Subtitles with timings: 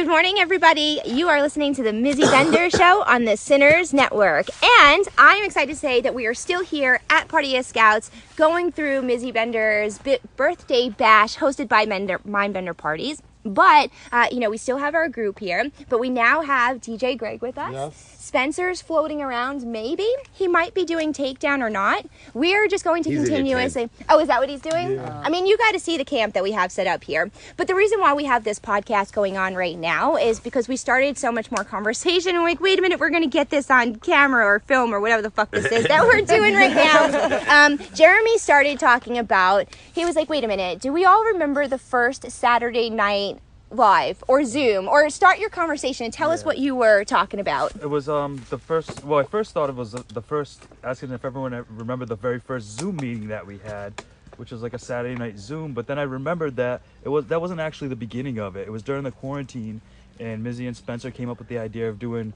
[0.00, 0.98] Good morning, everybody.
[1.04, 4.46] You are listening to the Mizzy Bender Show on the Sinners Network.
[4.80, 8.72] And I'm excited to say that we are still here at Party of Scouts going
[8.72, 13.20] through Mizzy Bender's bi- birthday bash hosted by Bender, Mindbender Parties.
[13.44, 17.16] But, uh, you know, we still have our group here, but we now have DJ
[17.16, 18.06] Greg with us.
[18.18, 20.06] Spencer's floating around, maybe.
[20.32, 22.06] He might be doing takedown or not.
[22.32, 23.90] We're just going to He's continuously.
[24.08, 25.00] Oh, is that what he's doing?
[25.00, 27.30] I mean, you got to see the camp that we have set up here.
[27.56, 30.76] But the reason why we have this podcast going on right now is because we
[30.76, 32.34] started so much more conversation.
[32.34, 34.94] And we're like, wait a minute, we're going to get this on camera or film
[34.94, 37.66] or whatever the fuck this is that we're doing right now.
[37.66, 41.66] Um, Jeremy started talking about, he was like, wait a minute, do we all remember
[41.66, 43.29] the first Saturday night?
[43.70, 47.74] Live or Zoom, or start your conversation and tell us what you were talking about.
[47.76, 49.04] It was um the first.
[49.04, 52.40] Well, I first thought it was the, the first asking if everyone remembered the very
[52.40, 54.04] first Zoom meeting that we had,
[54.38, 55.72] which was like a Saturday night Zoom.
[55.72, 58.66] But then I remembered that it was that wasn't actually the beginning of it.
[58.66, 59.80] It was during the quarantine,
[60.18, 62.32] and Mizzy and Spencer came up with the idea of doing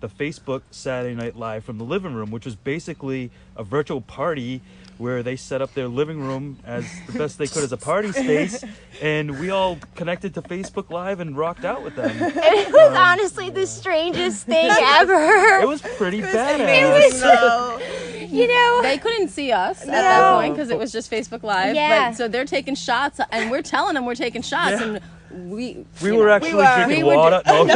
[0.00, 4.62] the Facebook Saturday Night Live from the living room, which was basically a virtual party
[5.00, 8.12] where they set up their living room as the best they could as a party
[8.12, 8.62] space,
[9.02, 12.10] and we all connected to Facebook Live and rocked out with them.
[12.20, 15.60] It was um, honestly the strangest thing ever.
[15.62, 16.58] It was pretty badass.
[16.60, 17.80] It was so,
[18.26, 21.74] you know, They couldn't see us at that point because it was just Facebook Live.
[21.74, 22.10] Yeah.
[22.10, 24.98] But so they're taking shots, and we're telling them we're taking shots, Yeah.
[25.32, 27.40] and we We were know, actually were- drinking we were water.
[27.46, 27.64] ju- No.
[27.64, 27.74] no,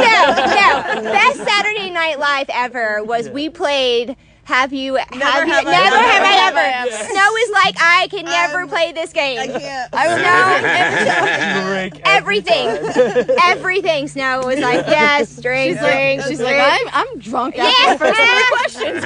[1.01, 1.11] no.
[1.11, 4.15] Best Saturday Night Live ever was we played.
[4.45, 4.95] Have you?
[4.95, 5.19] Have you?
[5.21, 6.59] have I never have I ever.
[6.59, 9.39] have I Snow is like I can never um, play this game.
[9.39, 9.91] I can't.
[11.55, 12.67] Snow, Drink everything,
[13.43, 14.07] everything.
[14.07, 16.57] Snow was like yes, drink, She's like, she's drink.
[16.57, 17.93] like, I'm, I'm drunk after Yeah.
[17.95, 19.03] the first three questions.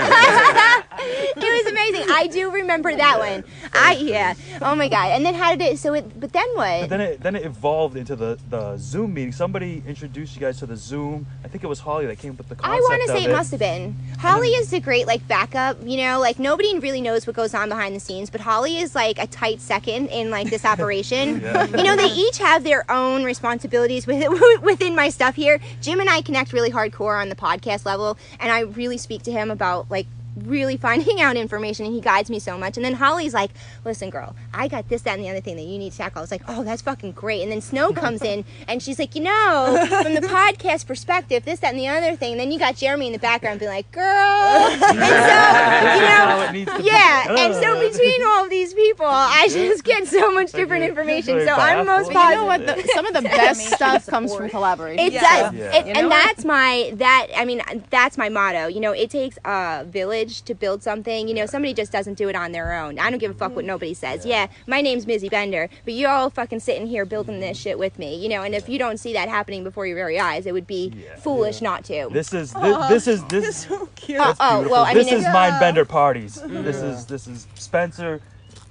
[1.36, 2.06] it was amazing.
[2.12, 3.44] I do remember that one.
[3.74, 4.34] I yeah.
[4.62, 5.12] Oh my god.
[5.12, 5.80] And then how did it?
[5.80, 6.20] So it.
[6.20, 6.82] But then what?
[6.82, 9.32] But then it then it evolved into the the Zoom meeting.
[9.32, 11.26] Somebody introduced you guys to the Zoom.
[11.44, 12.76] I think it was Holly that came up with the concept.
[12.76, 13.96] I want to say it must have been.
[14.20, 17.70] Holly is the great like backup, you know, like nobody really knows what goes on
[17.70, 21.42] behind the scenes, but Holly is like a tight second in like this operation.
[21.42, 21.66] Yeah.
[21.66, 24.06] You know, they each have their own responsibilities
[24.62, 25.60] within my stuff here.
[25.82, 29.32] Jim and I connect really hardcore on the podcast level, and I really speak to
[29.32, 30.08] him about like
[30.46, 33.52] really finding out information and he guides me so much and then holly's like
[33.84, 36.20] listen girl i got this that and the other thing that you need to tackle
[36.20, 39.16] i was like oh that's fucking great and then snow comes in and she's like
[39.16, 42.60] you know from the podcast perspective this that and the other thing and then you
[42.60, 46.78] got jeremy in the background being like girl and so you know it needs to
[46.78, 46.84] be.
[46.86, 51.40] yeah and so between all of these people i just get so much different information
[51.46, 52.20] so i'm most baffled.
[52.20, 52.66] But you know what?
[52.86, 55.00] The, some of the best stuff comes from collaboration.
[55.06, 55.76] it does, Yeah.
[55.76, 57.28] It- and that's my that.
[57.36, 58.68] I mean, that's my motto.
[58.68, 61.28] You know, it takes a village to build something.
[61.28, 63.00] You know, somebody just doesn't do it on their own.
[63.00, 63.70] I don't give a fuck what mm.
[63.70, 64.26] nobody says.
[64.26, 67.98] Yeah, my name's Mizzy Bender, but you're all fucking sitting here building this shit with
[68.00, 68.16] me.
[68.16, 70.68] You know, and if you don't see that happening before your very eyes, it would
[70.68, 71.16] be Yeah.
[71.18, 72.10] foolish not to.
[72.12, 73.58] This is this, this is this.
[73.68, 74.20] so cute.
[74.22, 76.36] Oh, oh, well, I this mean, is it's- Mindbender parties.
[76.36, 78.22] This is this is Spencer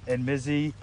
[0.07, 0.73] and Mizzy,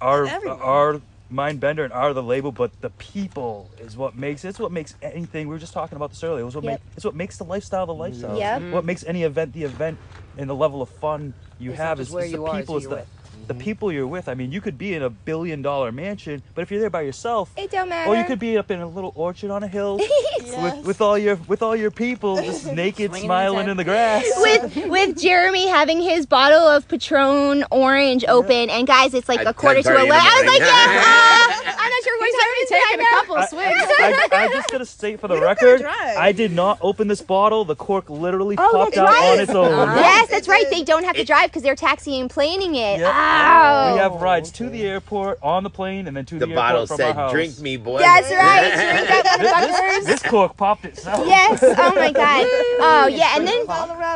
[0.00, 0.60] our Everyone.
[0.60, 1.00] our
[1.32, 5.48] Mindbender and are the label, but the people is what makes it's what makes anything.
[5.48, 6.42] We were just talking about this earlier.
[6.42, 6.72] It was what Yep.
[6.72, 8.36] make it's what makes the lifestyle the lifestyle.
[8.36, 8.72] Yep.
[8.72, 9.98] What makes any event the event
[10.36, 12.58] and the level of fun you It's have just is, where is you the are,
[12.60, 12.74] people.
[12.74, 13.08] who It's the with.
[13.46, 14.28] The people you're with.
[14.28, 17.02] I mean, you could be in a billion dollar mansion, but if you're there by
[17.02, 18.08] yourself, it don't matter.
[18.10, 19.96] or you could be up in a little orchard on a hill
[20.40, 24.24] with, with all your with all your people just naked, Swinging smiling in the grass.
[24.36, 29.46] with with Jeremy having his bottle of Patron Orange open, and guys, it's like At
[29.46, 30.12] a quarter to eleven.
[30.12, 30.68] I was like, morning.
[30.68, 33.92] yeah, uh, I'm not sure what already it is taken a couple swigs.
[33.98, 35.82] I, I just gotta state for the don't record.
[35.84, 37.64] I did not open this bottle.
[37.64, 39.32] The cork literally Oh, popped out right.
[39.32, 39.70] on its own.
[39.96, 40.64] Yes, that's right.
[40.70, 43.00] They don't have to drive because they're taxiing planing it.
[43.00, 43.08] Yeah.
[43.32, 43.92] Wow.
[43.94, 46.50] We have rides to the airport, on the plane, and then to The airport.
[46.50, 47.32] the, bottle airport from our said, house.
[47.32, 48.94] "Drink me, boy." That's right.
[49.06, 50.06] Drink up, motherfuckers.
[50.06, 51.26] This cork popped itself.
[51.26, 51.62] Yes.
[51.62, 52.46] Oh my god.
[52.80, 53.36] Oh yeah.
[53.36, 53.66] And then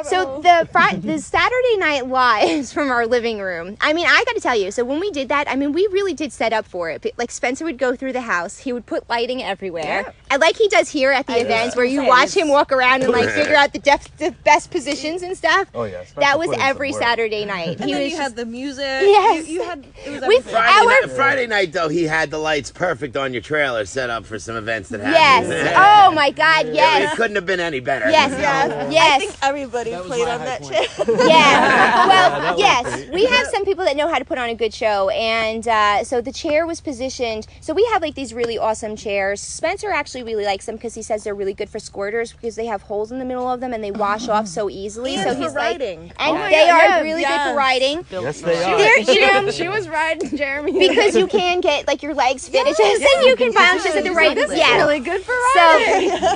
[0.04, 3.76] so the Friday, the Saturday Night Lives from our living room.
[3.80, 4.70] I mean, I got to tell you.
[4.70, 7.02] So when we did that, I mean, we really did set up for it.
[7.02, 8.58] But, Like Spencer would go through the house.
[8.58, 10.14] He would put lighting everywhere.
[10.30, 13.12] And like he does here at the events, where you watch him walk around and
[13.12, 15.68] like figure out the, def- the best positions and stuff.
[15.74, 16.02] Oh yeah.
[16.04, 16.92] Spencer That was put in some every.
[16.96, 17.78] Saturday night.
[17.80, 18.84] And He then was you had the music.
[19.06, 19.48] Yes.
[19.48, 22.38] You, you had it was We- Friday, Our- night, Friday night, though, he had the
[22.38, 25.50] lights perfect on your trailer set up for some events that happened.
[25.52, 25.74] Yes.
[25.76, 26.66] Oh my God.
[26.72, 26.96] Yes.
[26.98, 27.16] It Yes.
[27.16, 28.10] couldn't have been any better.
[28.10, 28.32] Yes.
[28.32, 29.16] I Yes.
[29.16, 30.90] I think everybody played on that shit.
[31.26, 32.06] Yeah.
[32.08, 34.72] Well, that yes, we have some people that know how to put on a good
[34.74, 37.46] show, and uh, so the chair was positioned.
[37.60, 39.40] So we have like these really awesome chairs.
[39.40, 42.66] Spencer actually really likes them because he says they're really good for squirters because they
[42.66, 45.16] have holes in the middle of them and they wash off so easily.
[45.16, 46.12] so And for he's like, riding.
[46.18, 48.04] and my they God, are yeah, really good for riding.
[48.10, 48.78] Yes, they are.
[48.78, 52.48] They're, you um, know, she was riding Jeremy because you can get like your legs
[52.48, 54.34] fitted just and you can bounce just at the right.
[54.34, 54.76] This is Yeah.
[54.76, 55.78] really good for So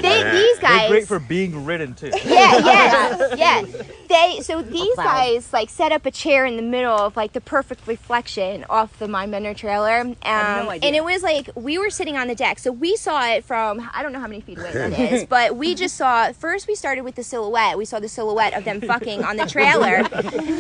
[0.03, 2.13] they, these They're great for being ridden too.
[2.25, 3.67] yeah, yeah, yeah.
[4.11, 7.41] They so these guys like set up a chair in the middle of like the
[7.41, 10.81] perfect reflection off the Mindbender trailer, um, idea.
[10.83, 13.89] and it was like we were sitting on the deck, so we saw it from
[13.95, 16.33] I don't know how many feet away that is, but we just saw.
[16.33, 17.79] First, we started with the silhouette.
[17.79, 20.03] We saw the silhouette of them fucking on the trailer,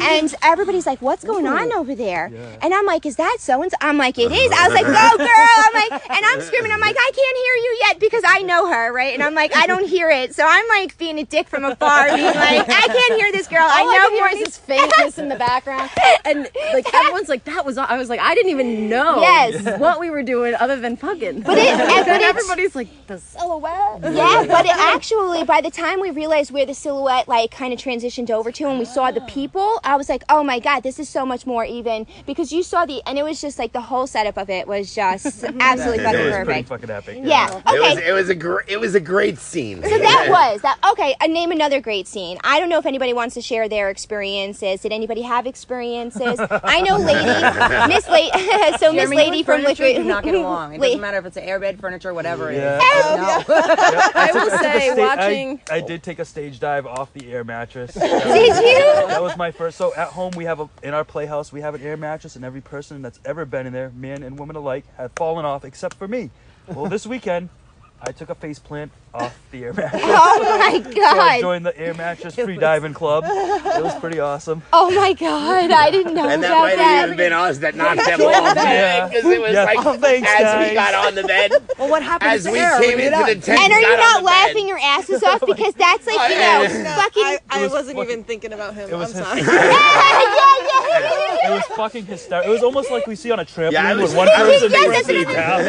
[0.01, 2.31] and everybody's like, "What's going on over there?"
[2.63, 4.87] And I'm like, "Is that so and so?" I'm like, "It is." I was like,
[4.87, 6.71] "Go, girl!" I'm like, and I'm screaming.
[6.73, 9.57] I'm like, "I can't hear you yet because I know her, right?" And I'm like,
[9.57, 12.87] "I don't hear it," so I'm like being a dick from afar, being like, "I
[12.87, 13.63] can't hear this girl.
[13.63, 15.91] I All I know could hear more." is faintness in the background,
[16.25, 19.79] and like everyone's like, "That was." I was like, I didn't even know Yes.
[19.81, 21.43] what we were doing other than fucking.
[21.43, 25.71] But it- and- but then everybody's like, "The silhouette." Yeah, but it actually, by the
[25.71, 29.11] time we realized where the silhouette like kind of transitioned over to, and we saw
[29.11, 32.53] the people, I was like, "Oh my god, this is so much more even." Because
[32.53, 35.45] you saw the, and it was just like the whole setup of it was just
[35.61, 36.69] absolutely fucking was pretty perfect.
[36.69, 37.19] fucking epic.
[37.23, 37.49] Yeah.
[37.51, 38.09] It was Okay.
[38.09, 39.83] it was a gr- it was a great scene.
[39.83, 40.79] So that was that.
[40.93, 42.39] Okay, uh, name another great scene.
[42.45, 44.81] I don't know if anybody wants to share their experiences.
[44.83, 46.39] Did anybody have experiences?
[46.41, 48.31] I know, lady, Miss Lady.
[48.79, 50.03] so Miss Lady you from and furniture Liquid.
[50.03, 50.75] do not get along.
[50.75, 50.89] It Wait.
[50.89, 52.61] doesn't matter if it's an airbed, furniture, whatever it is.
[52.63, 52.79] Yeah.
[53.17, 53.55] No.
[53.55, 55.61] I oh, will I say, sta- watching.
[55.71, 57.95] I, did take a stage dive off the air mattress.
[58.01, 59.07] That Did was- you?
[59.09, 59.77] That was my first.
[59.79, 62.45] So at home we have a in our playhouse we have an air mattress, and
[62.45, 65.97] every person that's ever been in there, man and woman alike, have fallen off except
[65.97, 66.31] for me.
[66.69, 67.49] Well, this weekend
[68.03, 70.03] I took a face plant off the air mattress.
[70.05, 71.41] Oh my So I god!
[71.41, 73.25] joined the air mattress free diving club.
[73.27, 74.63] It was pretty awesome.
[74.73, 75.71] Oh my god!
[75.71, 78.57] I didn't know And that about might have even been us that knocked them off.
[78.57, 79.09] Yeah.
[79.09, 79.65] Because it was Yeah.
[79.65, 80.69] like Oh, thanks, as guys.
[80.71, 82.81] we got on the bed, Well, what happened as to we air?
[82.81, 84.69] came When into the tent, And are you on not laughing bed.
[84.69, 86.39] your asses off because that's like oh, you
[86.79, 88.89] know No, fucking I, I was wasn't fucking- even thinking about him.
[88.89, 89.41] It was I'm sorry.
[89.41, 89.71] hysterical.
[89.77, 91.30] yeah yeah.
[91.51, 92.51] It was fucking hysterical.
[92.51, 94.71] It was almost like we see on a trampoline Yeah, I was- when one person
[94.71, 95.65] Yes, brings that's me down,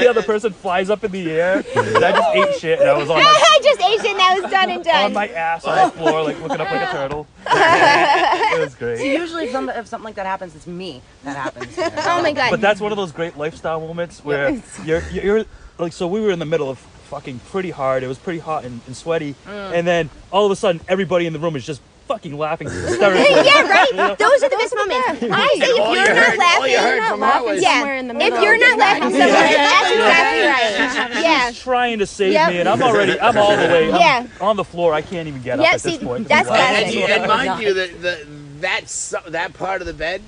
[0.00, 1.64] the other person flies up in the air.
[1.76, 4.18] And I just ate shit, and I was on my, I just ate it and
[4.18, 5.04] that was done and done.
[5.04, 7.26] on my ass on the floor, like looking up like a turtle.
[7.46, 9.04] it was great.
[9.04, 11.74] Usually, if something, if something like that happens, it's me that happens.
[11.78, 12.50] Oh my god.
[12.50, 15.44] But that's one of those great lifestyle moments where you're you're
[15.78, 18.02] like so we were in the middle of fucking pretty hard.
[18.02, 19.72] It was pretty hot and, and sweaty, mm.
[19.72, 23.24] and then all of a sudden everybody in the room is just fucking laughing hysterically.
[23.44, 24.18] yeah, right.
[24.18, 25.22] Those are the best moments.
[25.22, 27.72] I say if you're you not heard, all you laughing, heard from her was, yeah.
[27.80, 31.22] somewhere in the If you're not laughing somewhere, that's exactly right.
[31.22, 31.50] Yeah.
[31.50, 32.50] She's trying to save Yep.
[32.50, 34.26] me, and I'm already I'm all the way I'm Yeah.
[34.40, 34.92] on the floor.
[34.94, 36.28] I can't even get Yeah, up at see, this point.
[36.28, 36.94] that's I'm and, classic.
[36.94, 38.26] you, and mind you, the, the,
[38.60, 40.22] that that part of the bed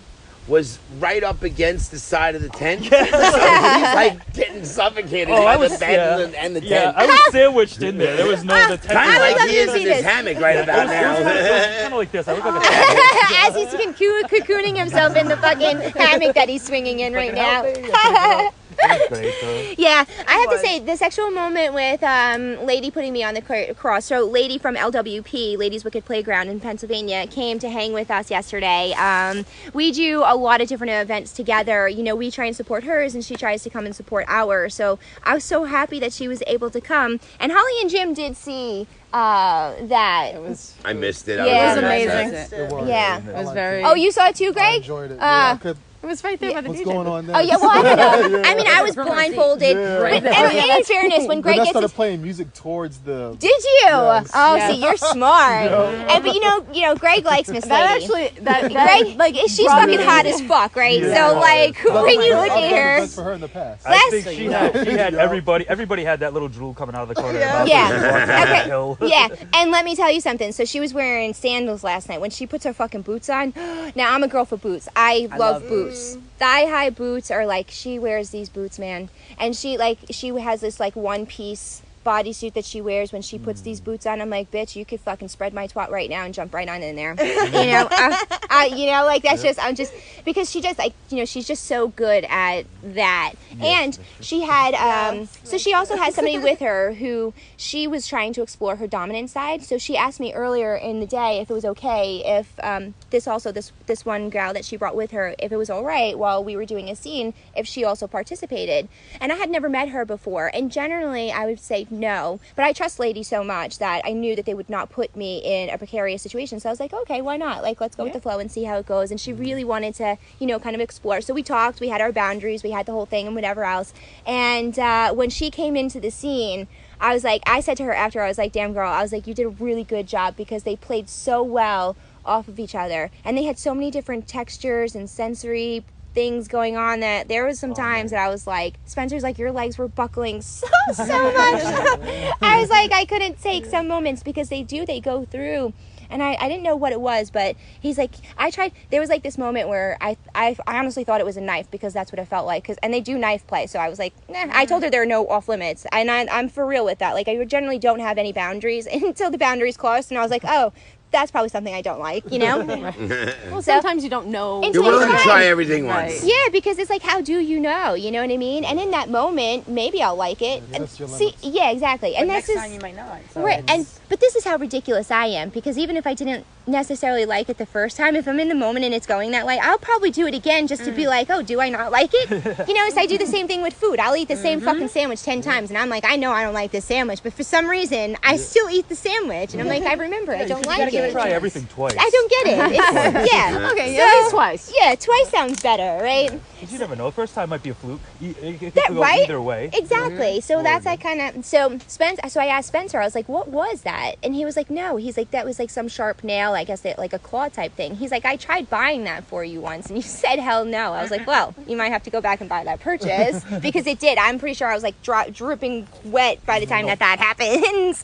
[0.48, 2.84] was right up against the side of the tent.
[2.84, 6.56] so he's like getting suffocated Oh, by I was the bed yeah, and the, and
[6.56, 6.96] the yeah, tent.
[6.96, 8.16] I was sandwiched in there.
[8.16, 8.82] There was no the ah, tent.
[8.87, 10.04] kind I of would like love he to is see in his this.
[10.04, 11.14] hammock right about now.
[11.16, 12.28] kind of like this.
[12.28, 12.66] I look like a.
[13.46, 18.50] As he's cocooning himself in the fucking hammock that he's swinging in right now.
[18.78, 19.74] It was great, though.
[19.78, 23.42] Yeah, I have to say the sexual moment with um, Lady putting me on the
[23.42, 24.04] cr- cross.
[24.04, 28.92] So, Lady from LWP, Ladies Wicked Playground in Pennsylvania, came to hang with us yesterday.
[28.92, 31.88] Um, we do a lot of different events together.
[31.88, 34.74] You know, we try and support hers, and she tries to come and support ours.
[34.74, 37.20] So, I was so happy that she was able to come.
[37.40, 40.32] And Holly and Jim did see uh, that.
[40.34, 40.74] It was.
[40.84, 41.36] I missed it.
[41.38, 41.44] Yeah.
[41.44, 42.30] I It was on amazing.
[42.30, 42.52] set.
[42.52, 42.88] It was.
[42.88, 43.18] Yeah.
[43.18, 43.82] It was very.
[43.82, 44.72] Oh, you saw it too, Greg.
[44.74, 45.18] I enjoyed it.
[45.18, 45.76] Uh, yeah, I could,
[46.06, 46.84] It was right there by the What's DJ.
[46.84, 47.34] going on there?
[47.36, 48.39] Oh yeah, well I don't know.
[48.39, 48.44] Yeah.
[48.46, 49.77] I mean, I was blindfolded.
[49.77, 49.98] Yeah.
[49.98, 53.34] But, and, in fairness, when Greg Then I gets started his playing music towards the.
[53.41, 53.81] Did you?
[53.86, 54.31] Yes.
[54.32, 54.70] Oh, Yeah.
[54.70, 55.70] see, you're smart.
[55.72, 55.86] No.
[55.86, 58.05] And but you know, you know, Greg likes Miss That Lady.
[58.05, 61.01] actually, that, that Greg, like, she's fucking me- hot as fuck, right?
[61.01, 61.31] Yeah.
[61.32, 62.70] So, like, But when you I've look at
[63.01, 63.84] her, for her in the past.
[63.84, 67.03] I Let's- think she had she had everybody everybody had that little drool coming out
[67.03, 67.36] of the corner.
[67.41, 67.63] Yeah.
[67.63, 67.89] of their mouth Yeah.
[67.89, 68.72] she walked down
[69.03, 69.08] Okay.
[69.08, 69.29] yeah.
[69.55, 70.53] And let me tell you something.
[70.53, 72.20] So she was wearing sandals last night.
[72.20, 73.53] When she puts her fucking boots on,
[73.96, 74.89] now I'm a girl for boots.
[74.94, 76.19] I, love, love boots.
[76.38, 79.08] Thigh high boots are like she wears these boots, man.
[79.38, 83.39] And she like she has this like one piece bodysuit that she wears when she
[83.39, 84.20] puts these boots on.
[84.20, 86.82] I'm like, bitch, you could fucking spread my twat right now and jump right on
[86.82, 87.15] in there.
[87.20, 88.17] you know, uh,
[88.48, 89.93] uh, you know, like that's just I'm just
[90.25, 93.32] because she just like you know she's just so good at that.
[93.60, 98.32] and she had um so she also had somebody with her who she was trying
[98.34, 99.63] to explore her dominant side.
[99.63, 103.27] So she asked me earlier in the day if it was okay if um this
[103.27, 106.17] also this this one gal that she brought with her if it was all right
[106.19, 108.89] while we were doing a scene if she also participated.
[109.20, 110.51] And I had never met her before.
[110.55, 114.36] And generally I would say no, but I trust ladies so much that I knew
[114.36, 116.60] that they would not put me in a precarious situation.
[116.60, 117.62] So I was like, okay, why not?
[117.62, 119.10] Like let's go with the flow and see how it goes.
[119.10, 121.20] And she really wanted to, you know, kind of explore.
[121.20, 123.93] So we talked, we had our boundaries, we had the whole thing and whatever else.
[124.26, 126.69] And uh, when she came into the scene,
[127.00, 129.12] I was like, I said to her after, I was like, damn girl, I was
[129.12, 132.74] like, you did a really good job because they played so well off of each
[132.74, 133.10] other.
[133.24, 135.84] And they had so many different textures and sensory
[136.17, 139.37] things going on that there was some oh, times that I was like, Spencer's like,
[139.37, 141.63] your legs were buckling so, so much.
[142.43, 145.75] I was like, I couldn't take some moments because they do, they go through.
[146.08, 148.73] And I, I didn't know what it was, but he's like, I tried.
[148.91, 151.70] There was like this moment where I, I, I honestly thought it was a knife
[151.70, 152.65] because that's what it felt like.
[152.65, 153.67] Cause, and they do knife play.
[153.67, 154.46] So I was like, nah.
[154.51, 155.85] I told her there are no off limits.
[155.93, 157.15] And I, I'm for real with that.
[157.15, 160.11] Like, I generally don't have any boundaries until the boundaries crossed.
[160.11, 160.73] And I was like, oh,
[161.13, 162.60] that's probably something I don't like, you know?
[163.51, 164.63] Well, sometimes you don't know.
[164.63, 166.10] Until You're willing to try everything Right.
[166.10, 166.25] once.
[166.25, 167.94] yeah, because it's like, how do you know?
[167.94, 168.65] You know what I mean?
[168.65, 170.63] And in that moment, maybe I'll like it.
[170.70, 172.17] Yeah, And see, yeah, exactly.
[172.17, 173.19] and But this next is time you might not.
[173.32, 173.60] So right.
[173.60, 177.25] it's- And but this is how ridiculous I am because even if I didn't necessarily
[177.27, 179.58] like it the first time, if I'm in the moment and it's going that way,
[179.60, 180.96] I'll probably do it again just to Mm.
[180.96, 182.31] be like, oh, do I not like it?
[182.69, 183.98] you know, so I do the same thing with food.
[184.01, 184.65] I'll eat the same Mm-hmm.
[184.69, 187.32] fucking sandwich ten times, and I'm like, I know I don't like this sandwich, but
[187.32, 190.65] for some reason, I still eat the sandwich, and I'm like, I remember, I don't
[190.67, 191.12] like gotta it.
[191.12, 191.96] try everything twice.
[191.98, 192.56] I don't get it.
[192.76, 193.70] It's, yeah.
[193.72, 194.72] Okay, So- at least twice.
[194.76, 196.31] Yeah, twice sounds better, right?
[196.31, 196.41] right?
[196.60, 197.10] 'Cause you never know.
[197.10, 198.00] First time might be a fluke.
[198.20, 199.22] You- It, it That go right?
[199.24, 199.70] either way.
[199.74, 200.41] Exactly.
[200.41, 202.29] So that's I kind of so Spencer.
[202.29, 203.00] So I asked Spencer.
[203.00, 205.58] I was like, "What was that?" And he was like, "No." He's like, "That was
[205.58, 206.53] like some sharp nail.
[206.55, 209.44] I guess it, like a claw type thing." He's like, "I tried buying that for
[209.44, 212.10] you once, and you said hell no." I was like, "Well, you might have to
[212.10, 214.17] go back and buy that purchase because it did.
[214.19, 217.96] I'm pretty sure I was like dri- dripping wet by the time that that happened.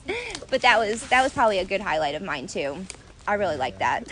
[0.53, 2.85] But that was that was probably a good highlight of mine too.
[3.27, 4.09] I really like that.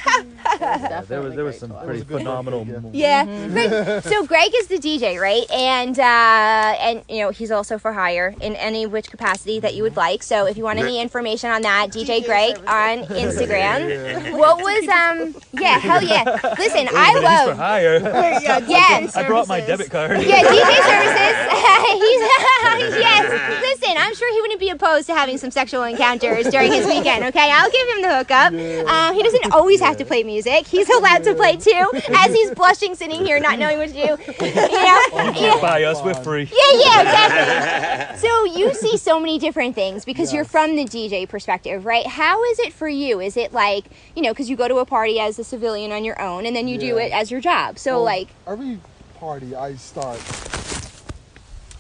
[0.61, 2.65] Yeah, there was there was some pretty phenomenal.
[2.65, 2.97] moments.
[2.97, 3.25] Yeah.
[3.25, 5.51] Greg, so Greg is the DJ, right?
[5.51, 9.83] And uh, and you know he's also for hire in any which capacity that you
[9.83, 10.23] would like.
[10.23, 14.37] So if you want any information on that, DJ Greg on Instagram.
[14.39, 15.35] What was um?
[15.61, 16.39] Yeah, hell yeah.
[16.59, 17.57] Listen, He's for I love.
[17.57, 17.99] hire.
[18.71, 19.09] Yeah.
[19.15, 20.23] I brought my debit card.
[20.23, 21.57] Yeah, DJ services.
[21.91, 23.61] He's yes.
[23.63, 27.25] Listen, I'm sure he wouldn't be opposed to having some sexual encounters during his weekend.
[27.25, 28.53] Okay, I'll give him the hookup.
[29.01, 30.67] Uh, he doesn't always have to play music.
[30.67, 34.01] He's allowed to play too, as he's blushing, sitting here, not knowing what to do.
[34.51, 35.25] You know?
[35.27, 36.03] You can't buy us.
[36.03, 36.43] We're free.
[36.45, 38.29] Yeah, yeah, exactly.
[38.29, 42.07] So you see so many different things because you're from the DJ perspective, right?
[42.07, 43.21] How is it for you?
[43.21, 43.85] Is it like,
[44.17, 46.55] you know, because you go to a party as a civilian on your own and
[46.55, 47.79] then you do it as your job.
[47.79, 48.81] So, Well, like, every
[49.19, 50.19] party I start,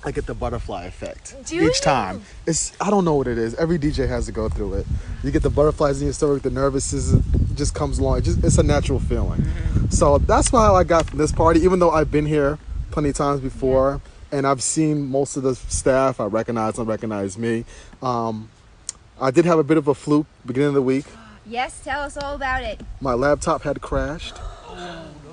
[0.02, 1.72] I get the butterfly effect Do each you?
[1.82, 2.22] time.
[2.46, 3.54] It's I don't know what it is.
[3.56, 4.86] Every DJ has to go through it.
[5.22, 7.14] You get the butterflies in your stomach, the nervousness
[7.54, 8.18] just comes along.
[8.18, 9.44] It just, it's a natural feeling.
[9.90, 11.60] So that's why I got from this party.
[11.60, 12.58] Even though I've been here
[12.90, 14.00] plenty of times before,
[14.32, 16.18] and I've seen most of the staff.
[16.20, 17.64] I recognize and recognize me.
[18.02, 18.48] Um,
[19.20, 21.04] I did have a bit of a fluke beginning of the week.
[21.44, 22.80] yes, tell us all about it.
[23.02, 24.36] My laptop had crashed.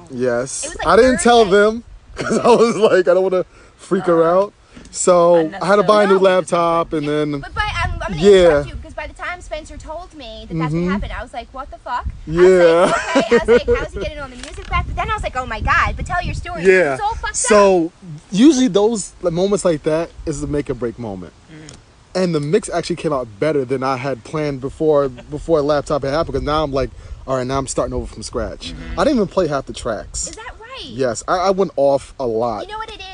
[0.09, 0.65] Yes.
[0.65, 1.83] It was like I didn't tell them
[2.15, 3.43] because I was like, I don't want to
[3.77, 4.53] freak her out.
[4.91, 8.13] So I had to buy a new laptop and then, But by, I'm, I'm going
[8.13, 8.31] to Yeah.
[8.31, 10.91] interrupt you because by the time Spencer told me that that's what mm-hmm.
[10.91, 12.07] happened, I was like, what the fuck?
[12.25, 12.35] Yeah.
[12.35, 13.35] I was like, okay.
[13.35, 14.85] I was like, how's he getting all the music back?
[14.87, 16.63] But then I was like, oh my god, but tell your story.
[16.63, 16.93] yeah.
[16.93, 17.35] It's all fucked up.
[17.35, 17.91] So
[18.31, 21.33] usually those like, moments like that is the make or break moment.
[21.51, 21.75] Mm.
[22.15, 26.01] And the mix actually came out better than I had planned before before a laptop
[26.03, 26.89] had happened because now I'm like,
[27.27, 28.73] all right, now I'm starting over from scratch.
[28.73, 28.99] Mm-hmm.
[28.99, 30.29] I didn't even play half the tracks.
[30.29, 30.85] Is that right?
[30.85, 32.61] Yes, I, I went off a lot.
[32.63, 33.06] You know what it is?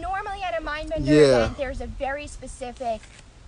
[0.00, 1.36] Normally at a Mindbender Yeah.
[1.44, 3.00] event, there's a very specific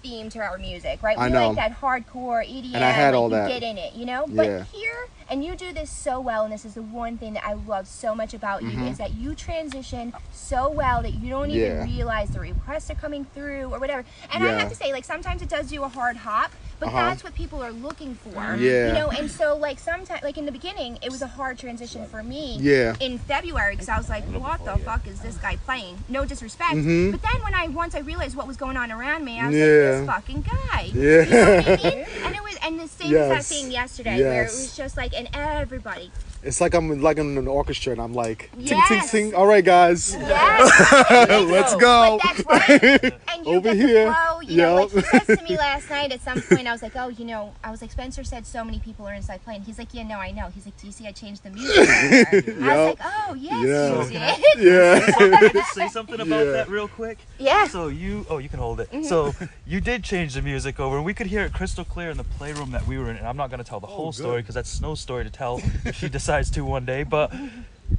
[0.03, 1.19] theme to our music, right?
[1.19, 1.49] I we know.
[1.49, 2.75] like that hardcore EDM.
[2.75, 3.49] And I had like, all that.
[3.49, 4.27] Get in it, you know.
[4.29, 4.65] But Yeah.
[4.73, 7.55] here, and you do this so well, and this is the one thing that I
[7.55, 8.91] love so much about you Mhm.
[8.93, 11.85] is that you transition so well that you don't even Yeah.
[11.85, 14.05] realize the requests are coming through or whatever.
[14.33, 16.97] And I have to say, like sometimes it does do a hard hop, but Uh-huh.
[17.09, 18.57] that's what people are looking for.
[18.57, 18.89] Yeah.
[18.89, 22.07] You know, and so like sometimes, like in the beginning, it was a hard transition
[22.07, 22.59] for me.
[22.61, 22.95] Yeah.
[23.01, 26.05] In February, because I was like, what the fuck is this guy playing?
[26.09, 26.75] No disrespect.
[26.75, 27.13] Mhm.
[27.13, 29.55] But then when I once I realized what was going on around me, I was
[29.57, 30.91] like, this fucking guy.
[30.95, 31.23] Yeah.
[31.23, 32.07] You know what I mean?
[32.25, 35.16] And it was, and the same as that thing yesterday, where it was just like,
[35.17, 36.13] and everybody.
[36.47, 39.11] It's like I'm like in an orchestra and I'm like, ting, ting, Yes.
[39.11, 39.35] ting.
[39.35, 40.15] All right, guys.
[40.15, 41.11] Yes.
[41.51, 42.19] Let's go.
[42.23, 43.13] But that's right.
[43.37, 44.07] And you Over get here.
[44.07, 44.41] the flow.
[44.41, 45.25] You know, like he Yep.
[45.27, 47.71] says to me last night at some point, I was like, oh, you know, I
[47.71, 49.63] was like, Spencer said so many people are inside playing.
[49.63, 50.49] He's like, yeah, no, I know.
[50.55, 51.77] He's like, do you see I changed the music?
[51.79, 54.31] over there?" I was like, oh, yes, Yeah.
[54.31, 54.65] you did.
[54.65, 55.07] Yeah.
[55.07, 56.53] So can I just say something about Yeah.
[56.53, 57.19] that real quick?
[57.39, 57.67] Yeah.
[57.67, 58.91] So you, oh, you can hold it.
[58.91, 59.05] Mhm.
[59.05, 59.35] So
[59.67, 62.25] you did change the music over, and we could hear it crystal clear in the
[62.25, 63.17] playroom that we were in.
[63.17, 65.97] And I'm not gonna tell the whole story because that's Snow's story to tell if
[65.97, 66.09] she
[66.45, 67.03] to one day.
[67.03, 67.33] But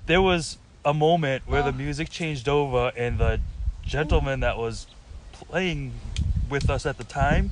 [0.05, 3.39] there was a moment where the music changed over, and the
[3.83, 4.87] gentleman that was
[5.31, 5.93] playing
[6.49, 7.51] with us at the time.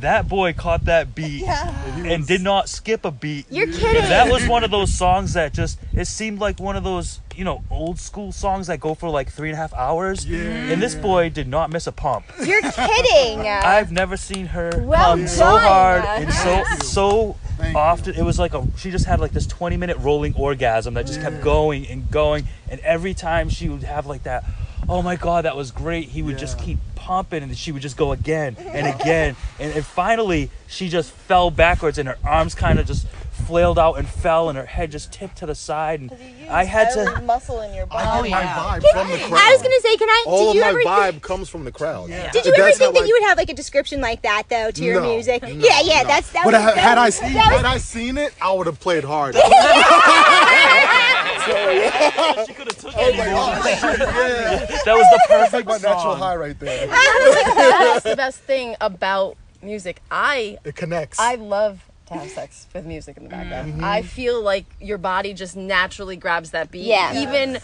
[0.00, 3.46] That boy caught that beat and did not skip a beat.
[3.50, 4.02] You're kidding.
[4.02, 7.44] That was one of those songs that just it seemed like one of those you
[7.44, 10.26] know old school songs that go for like three and a half hours.
[10.26, 10.40] Yeah.
[10.40, 12.26] And this boy did not miss a pump.
[12.44, 13.40] You're kidding.
[13.46, 16.20] I've never seen her Well pump so hard uh-huh.
[16.20, 17.36] and so so
[17.74, 18.14] often.
[18.14, 21.20] It was like a she just had like this 20 minute rolling orgasm that just
[21.20, 22.46] kept going and going.
[22.68, 24.44] And every time she would have like that,
[24.88, 26.08] oh my god, that was great.
[26.08, 29.36] He would just keep pumping and she would just go again and again.
[29.58, 33.06] And, and finally she just fell backwards and her arms kind of just
[33.46, 36.10] flailed out and fell and her head just tipped to the side and
[36.50, 38.06] I had to muscle in your body.
[38.06, 39.40] I get my oh, vibe from the crowd.
[39.40, 40.24] I was gonna say, can I?
[40.26, 42.10] All did of you my ever vibe think, comes from the crowd.
[42.10, 42.30] Yeah.
[42.32, 44.70] Did you ever think that I- you would have like a description like that though
[44.70, 45.42] to your No, music?
[45.42, 46.08] no, yeah, yeah, no.
[46.08, 46.44] that's that.
[46.44, 48.52] But was, had, that had I was- seen that was- had I seen it, I
[48.52, 49.36] would have played hard.
[51.46, 53.16] she could have took Oh it.
[53.16, 53.62] my God.
[53.62, 56.86] That was the That's perfect like my natural high right there.
[56.88, 60.00] That's the best thing about music.
[60.10, 61.18] I It connects.
[61.18, 63.80] I love to have sex with music in the background.
[63.80, 63.84] Mhm.
[63.84, 66.86] I feel like your body just naturally grabs that beat.
[66.86, 67.18] Yeah.
[67.20, 67.58] Even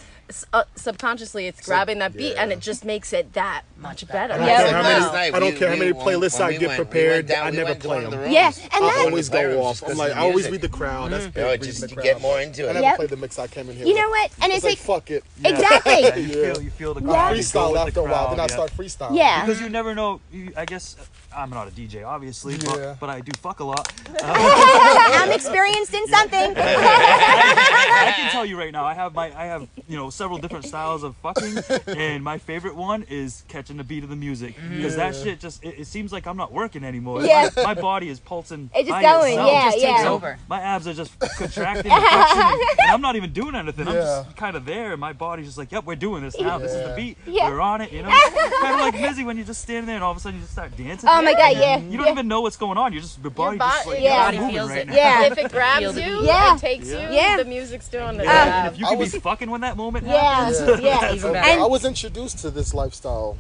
[0.53, 4.35] uh, subconsciously, it's grabbing that beat, and it just makes it that much better.
[4.35, 4.57] I don't Yeah.
[4.63, 6.67] care how many, Last I don't we- care how many when- playlists when I get
[6.69, 7.13] went- prepared.
[7.17, 8.11] went down- I never went play them.
[8.11, 8.33] the rooms.
[8.33, 9.83] Yeah, and I always One of the go off.
[9.83, 11.11] I'm 'cause like, I always read the crowd.
[11.13, 11.35] That's Mm.
[11.35, 11.43] big.
[11.45, 12.67] No, reading just to get more into it.
[12.69, 12.75] I it.
[12.75, 12.97] never Yep.
[12.97, 13.87] played the mix I came in here.
[13.87, 14.31] You know what?
[14.41, 15.25] And It's it's like like fuck it.
[15.45, 16.01] exactly.
[16.03, 17.35] Yeah, you feel you feel the crowd.
[17.37, 19.17] freestyle after a while, then I start freestyling.
[19.17, 19.45] Yeah.
[19.45, 20.21] Because you never know.
[20.57, 20.97] I guess
[21.35, 22.95] I'm not a DJ, obviously, Yeah.
[22.99, 23.91] but, but I do fuck a lot.
[24.23, 26.55] I'm experienced in something.
[26.57, 30.67] I can tell you right now, I have my, I have, you know, several different
[30.67, 31.59] styles of fucking,
[31.97, 34.77] and my favorite one is catching the beat of the music mm-hmm.
[34.77, 37.25] because that shit just, it, it seems like I'm not working anymore.
[37.25, 37.51] Yeah.
[37.57, 38.71] My, my body is pulsing.
[38.75, 39.51] It's just going, itself.
[39.51, 40.09] yeah, It just takes yeah.
[40.09, 40.39] over.
[40.49, 43.87] My abs are just contracting, and flexing, and I'm not even doing anything.
[43.87, 43.93] Yeah.
[43.93, 46.59] I'm just kind of there, and my body's just like, "Yep, we're doing this now.
[46.59, 47.19] This is the beat.
[47.27, 47.49] Yeah.
[47.49, 48.09] We're on it." You know,
[48.61, 50.43] kind of like Mizzy when you just stand there and all of a sudden you
[50.43, 51.09] just start dancing.
[51.09, 51.79] Oh my god, yeah.
[51.79, 52.13] You don't yeah.
[52.13, 52.93] even know what's going on.
[52.93, 54.31] You're just your body bo- just like your Yeah.
[54.31, 54.89] body feels right it.
[54.89, 54.95] now.
[54.95, 55.25] Yeah.
[55.27, 56.55] If it grabs you, Yeah.
[56.55, 56.99] it takes you.
[56.99, 57.37] Yeah.
[57.37, 58.25] The music's doing it.
[58.25, 58.67] Yeah.
[58.67, 61.13] And if you I can was- be um, fucking when that moment Yeah, happens, yeah.
[61.15, 63.37] Even I was introduced to this lifestyle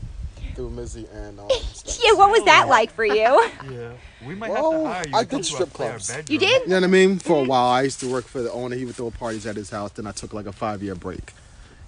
[0.54, 1.48] through Mizzy and um,
[2.04, 3.14] Yeah, what was that like for you?
[3.70, 3.92] yeah,
[4.26, 5.14] we might have to hire you.
[5.14, 6.14] I did strip clubs.
[6.28, 6.62] You did?
[6.62, 7.18] You know what I mean?
[7.18, 8.76] For a while, I used to work for the owner.
[8.76, 9.92] He would throw parties at his house.
[9.92, 11.32] Then I took like a five year break.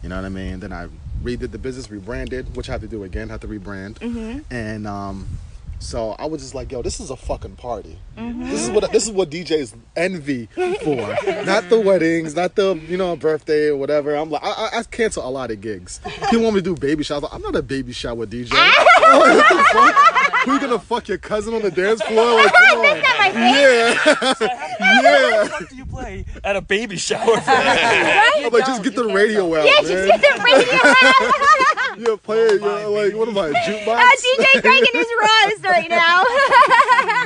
[0.03, 0.61] You know what I mean?
[0.61, 0.89] Then I
[1.23, 3.95] redid the business, rebranded, which I had to do again, had to rebrand.
[3.95, 4.41] Mm-hmm.
[4.55, 5.27] And um,
[5.85, 7.99] so I was just like, yo, this is a fucking party.
[8.17, 8.45] Mm-hmm.
[8.49, 10.47] This is what this is what DJs envy
[10.83, 10.97] for.
[11.45, 14.15] not the weddings, not the you know birthday or whatever.
[14.15, 16.01] I'm like, I, I, I cancel a lot of gigs.
[16.31, 17.25] People want me to do baby showers.
[17.31, 18.51] I'm not a baby shower DJ.
[18.99, 19.95] what the fuck?
[20.45, 22.35] Who you gonna fuck your cousin on the dance floor?
[22.35, 22.85] Like, come on.
[22.85, 23.55] That's not my thing.
[23.55, 24.35] Yeah.
[24.35, 24.45] So
[24.81, 25.41] Yeah.
[25.41, 27.43] What the fuck do you play at a baby shower?
[27.47, 29.85] I'm like, just get the radio out, Yeah, man.
[29.85, 31.84] just get the radio out.
[31.99, 32.61] Yeah, play it.
[32.61, 33.97] Yeah, like, what am I, a jukebox?
[33.99, 36.25] Uh, DJ Greg in his Ross right now.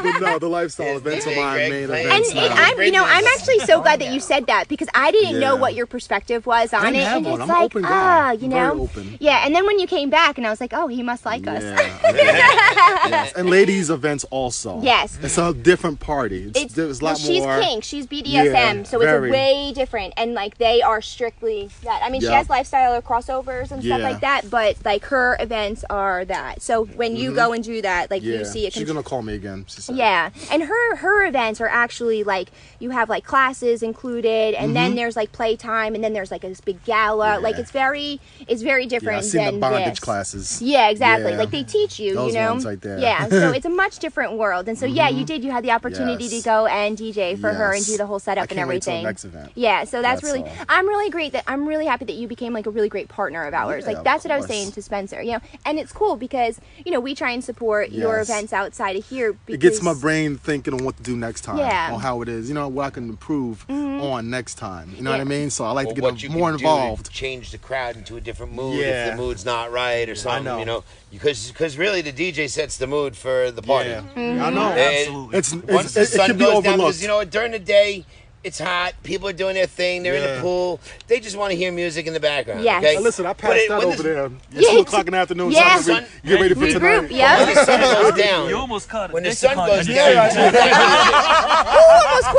[0.02, 2.06] but no, the lifestyle Yes, events are my Greg main plays.
[2.06, 2.60] and, events.
[2.60, 5.56] I'm, you know, I'm actually so glad that you said that because I didn't know
[5.56, 7.88] what your perspective was on I it, and it's I'm like, open guy.
[7.90, 8.88] ah, you know,
[9.20, 9.44] yeah.
[9.46, 11.62] And then when you came back, and I was like, oh, he must like us.
[11.62, 13.08] Yeah, yeah.
[13.08, 13.32] Yes.
[13.34, 14.80] And ladies events also.
[14.82, 15.18] Yes.
[15.22, 16.44] It's a different party.
[16.48, 17.60] It's, It's, there's a well, lot she's more.
[17.60, 19.28] kink, she's BDSM, Yeah, so it's very.
[19.30, 22.02] a way different, and like they are strictly that.
[22.02, 25.84] I mean, she has lifestyle or crossovers and stuff like that, but like her events
[25.90, 26.62] are that.
[26.62, 28.32] So when you go and do that, like Mm-hmm.
[28.32, 28.38] Yeah.
[28.40, 28.72] you see it.
[28.72, 29.64] She's con- gonna call me again.
[29.68, 29.96] She said.
[29.96, 34.92] Yeah, and her her events are actually like you have like classes included, and then
[34.92, 34.96] Mhm.
[34.96, 37.38] there's like playtime, and then there's like this big gala.
[37.40, 40.00] Like it's very it's very Yeah, different the than bondage this.
[40.00, 40.60] classes.
[40.62, 41.32] Yeah, exactly.
[41.32, 41.38] Yeah.
[41.38, 42.52] Like they teach you, Those you know.
[42.52, 42.98] ones right there.
[42.98, 45.44] Yeah, so it's a much different world, and so yeah, you did.
[45.44, 46.32] You had the opportunity Yes.
[46.42, 48.92] to go and DJ for her and do the whole setup and can't wait till
[48.92, 49.04] everything.
[49.04, 49.52] next event.
[49.54, 50.48] Yeah, so that's, That's really.
[50.48, 50.56] all.
[50.68, 53.44] I'm really great that I'm really happy that you became like a really great partner
[53.44, 53.84] of ours.
[53.86, 54.46] Yeah, like that's what I was.
[54.48, 55.22] Saying to Spencer.
[55.22, 58.96] You know, and it's cool because you know we try and support your events outside
[58.96, 59.34] of here.
[59.34, 61.58] Because, It gets my brain thinking on what to do next time.
[61.58, 61.90] Yeah.
[61.94, 62.48] On how it is.
[62.48, 64.92] You know, what I can improve on next time.
[64.96, 65.50] You know what I mean?
[65.50, 67.10] So I like Or to get you more can do to involved.
[67.12, 69.06] change the crowd into a different mood Yeah.
[69.06, 70.44] if the mood's not right or something.
[70.44, 70.58] know.
[70.58, 73.90] You know, because because really the DJ sets the mood for the party.
[73.90, 74.02] Yeah.
[74.16, 74.40] Mhm.
[74.42, 74.68] I know.
[74.70, 75.38] And Absolutely.
[75.38, 77.52] It's- it's- once the it- it sun can be goes down, because you know during
[77.52, 78.04] the day.
[78.44, 78.94] It's hot.
[79.02, 80.04] People are doing their thing.
[80.04, 80.36] They're in Yeah.
[80.36, 80.80] the pool.
[81.08, 82.62] They just want to hear music in the background.
[82.62, 82.82] Yes.
[82.84, 82.94] Okay?
[82.94, 84.24] Now listen, I But passed it- that when over the- there.
[84.54, 85.50] It's Yeah, two o'clock in the afternoon.
[85.50, 85.80] yeah.
[85.80, 87.00] So I can re- get ready for tonight.
[87.02, 87.44] Regroup, yeah.
[87.44, 87.80] When the sun
[88.12, 88.48] goes down.
[88.48, 89.14] You almost caught it.
[89.14, 90.30] When the dick sun on goes his down.
[90.30, 90.54] chin.
[90.54, 91.47] you almost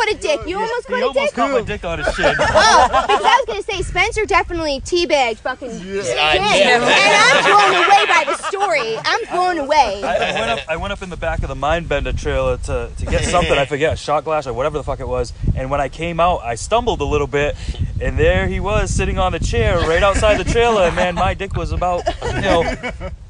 [0.10, 0.48] caught a dick.
[0.48, 1.38] You almost caught a dick.
[1.38, 2.36] my dick on his chin.
[2.39, 7.84] Oh, because I was gonna say Spencer definitely teabagged fucking Yeah, dick, and I'm blown
[7.86, 8.98] away by the story.
[9.04, 10.02] I'm blown away.
[10.04, 10.60] I, I went up.
[10.69, 13.54] I went up in the back of the Mindbender trailer to, to get something.
[13.54, 15.34] I forget, a shot glass or whatever the fuck it was.
[15.56, 17.56] And when I came out, I stumbled a little bit,
[18.02, 20.84] and there he was sitting on a chair right outside the trailer.
[20.84, 22.63] And man, my dick was about you know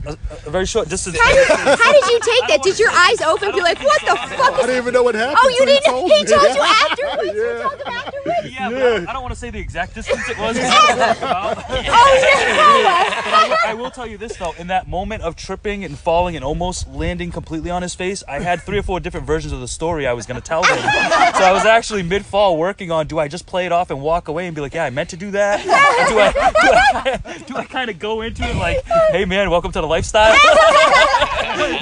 [0.05, 1.17] a, a very short distance.
[1.19, 2.59] How did, how did you take that?
[2.63, 3.51] Did your eyes open?
[3.51, 4.53] Be like, what the fuck?
[4.53, 5.37] I didn't even know what happened.
[5.41, 5.85] Oh, you till didn't?
[5.85, 7.33] told He told you afterwards.
[7.33, 8.53] You told him afterwards.
[8.53, 10.57] Yeah, but I, don't, I don't want to say the exact distance it was.
[10.57, 11.57] I don't know about.
[11.91, 15.83] Oh But I, will, I will tell you this though: in that moment of tripping
[15.83, 19.25] and falling and almost landing completely on his face, I had three or four different
[19.27, 20.77] versions of the story I was going to tell him.
[20.77, 24.27] so I was actually mid-fall working on: do I just play it off and walk
[24.27, 25.59] away and be like, "Yeah, I meant to do that"?
[25.61, 29.49] Or do I do I, do I kind of go into it like, "Hey, man,
[29.49, 30.35] welcome to the lifestyle"?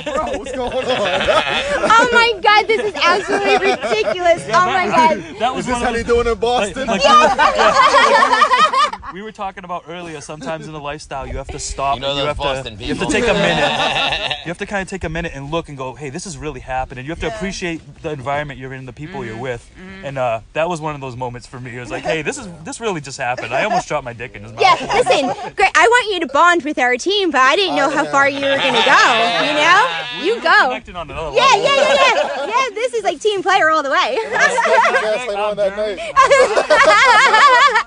[0.03, 0.81] Bro, what's going on?
[0.85, 4.43] Oh my god, this is absolutely ridiculous.
[4.47, 5.23] Oh my god.
[5.39, 6.87] That was Is this how they those- doing in Boston?
[6.87, 8.71] Like, yeah.
[9.13, 10.21] we were talking about earlier.
[10.21, 11.95] Sometimes in the lifestyle, you have to stop.
[11.95, 12.83] You know and you have Boston to.
[12.83, 14.33] You have to take a minute.
[14.47, 16.37] You have to kind of take a minute and look and go, "Hey, this is
[16.37, 19.69] really happening." You have to appreciate the environment you're in, the people you're with,
[20.05, 21.75] and uh, that was one of those moments for me.
[21.75, 24.35] It was like, "Hey, this is this really just happened." I almost dropped my dick
[24.37, 24.61] in his mouth.
[24.61, 25.71] Yeah, listen, great.
[25.75, 28.39] I want you to bond with our team, but I didn't know how far you
[28.39, 29.03] were gonna go.
[29.43, 29.81] You know,
[30.23, 30.67] you go.
[30.69, 31.63] Connected on another Yeah, level.
[31.63, 32.45] yeah, yeah, yeah.
[32.47, 34.17] Yeah, this is like team player all the way.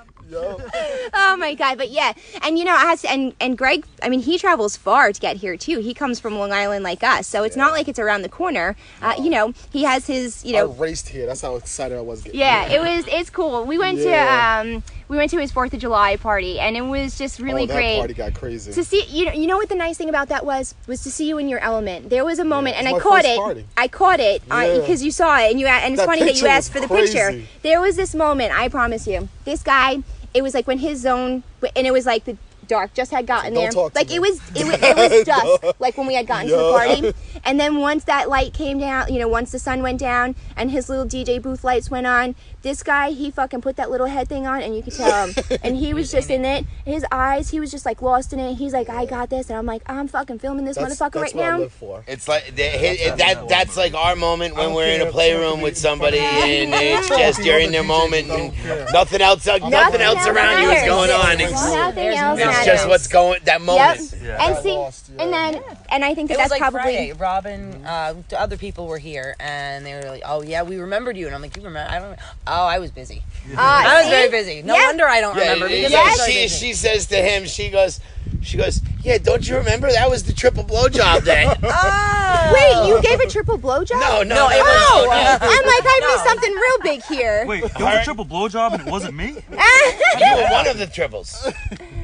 [0.31, 1.09] Gaslight on that night.
[1.13, 4.21] oh my god, but yeah, and you know, I has and and Greg, I mean,
[4.21, 5.79] he travels far to get here too.
[5.79, 8.75] He comes from Long Island like us, so it's not like it's around the corner.
[9.01, 11.25] Uh, you know, he has his, you know I raced here.
[11.25, 12.39] That's how excited I was getting.
[12.39, 13.65] yeah, it was it's cool.
[13.65, 14.63] We went Yeah.
[14.63, 17.63] to um we went to his Fourth of July party, and it was just really
[17.63, 17.97] oh, that great.
[17.97, 18.71] party got crazy.
[18.71, 21.11] to see you know you know what the nice thing about that was was to
[21.11, 23.65] see you in your element there was a moment and i caught it party.
[23.77, 24.77] i caught it Yeah.
[24.79, 26.87] because you saw it and you and it's That funny that you asked for the
[26.87, 30.01] picture there was this moment i promise you this guy
[30.33, 31.43] it was like when his zone
[31.75, 33.89] and it was like the dark just had gotten Don't there.
[33.95, 34.15] like me.
[34.15, 35.23] it was it was, it was
[35.61, 37.13] dusk like when we had gotten to the party.
[37.43, 40.71] And then once that light came down you know once the sun went down and
[40.71, 44.27] his little dj booth lights went on this guy he fucking put that little head
[44.27, 47.49] thing on and you could tell him and he was just in it his eyes
[47.49, 49.81] he was just like lost in it he's like i got this and i'm like
[49.87, 52.03] i'm fucking filming this That's, motherfucker that's right what I now live for.
[52.07, 53.47] It's like the, hit, that.
[53.47, 57.45] That's like our moment when we're in a playroom with somebody, and it's just the
[57.45, 58.53] you're in their moment, and
[58.91, 59.45] nothing else.
[59.45, 61.39] Nothing, else around you is going on.
[61.39, 63.39] It's, else it's just what's going.
[63.45, 64.15] That yep moment.
[64.21, 64.47] Yeah.
[64.47, 65.23] and see lost, yeah.
[65.23, 67.13] and then and i think that that's like probably Friday.
[67.13, 71.25] Robin, uh, other people were here, and they were like, "Oh yeah, we remembered you."
[71.25, 71.91] And I'm like, "You remember?
[71.91, 72.19] I don't.
[72.53, 73.23] Oh, I was busy.
[73.55, 74.09] uh, I was see?
[74.11, 74.61] very busy.
[74.61, 74.85] No Yeah.
[74.87, 76.65] wonder I don't Yeah, remember because yeah, I was she busy.
[76.67, 77.99] she says to him, she goes,
[78.41, 79.17] she goes, yeah.
[79.19, 81.45] Don't you remember that was the triple blowjob day?
[81.63, 82.51] Oh.
[82.53, 85.37] wait you gave a triple blowjob no, no, No, it no, Oh, no, no.
[85.41, 87.45] I'm like, I missed something real big here.
[87.47, 89.37] Wait, there was a triple blowjob and it wasn't me.
[90.19, 91.47] You were one of the triples,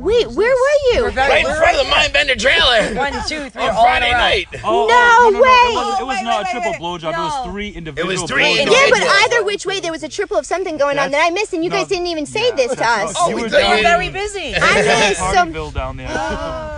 [0.00, 1.02] Wait, where were you?
[1.04, 4.06] We're right in front of the Mindbender trailer One, two, three, on all in a
[4.08, 4.18] Friday row.
[4.18, 4.46] night.
[4.64, 5.72] Oh, No oh, way!
[5.72, 7.12] It was, it was oh, Wait, not wait, a triple wait, blowjob.
[7.12, 8.26] It was three individual.
[8.26, 8.66] three blowjobs.
[8.72, 11.30] Yeah, but either which way, there was a triple of something going on that I
[11.30, 13.14] missed, and you No, guys didn't even say yeah, this to us.
[13.18, 14.54] Oh, you we were thought you We were didn't- very busy.
[14.56, 15.52] I missed some.
[15.52, 16.08] Partyville down there.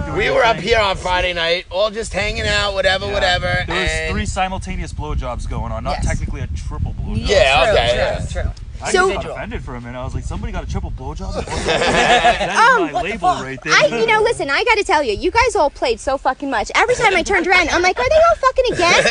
[0.07, 3.13] doing We were up here on Friday night, all just hanging out, whatever, Yeah.
[3.13, 3.65] whatever.
[3.67, 6.07] There was and three simultaneous blowjobs going on, not Yes.
[6.07, 7.29] technically a triple blowjob.
[7.29, 8.43] Yeah, True, okay, true, yeah.
[8.43, 8.53] true.
[8.83, 9.99] I So- just got offended for a minute.
[9.99, 11.45] I was like, somebody got a triple blowjob.
[11.47, 13.73] that is Um, my label right there.
[13.73, 16.71] I, you know, listen, I gotta tell you, you guys all played so fucking much.
[16.75, 19.05] Every time I turned around, I'm like, are they all fucking again?